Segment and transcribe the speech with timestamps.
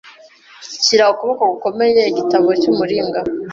[0.85, 3.19] shyira ukuboko gukomeye Igitabo cyumuringa